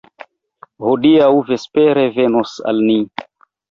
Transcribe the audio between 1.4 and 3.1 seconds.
vespere venos al ni.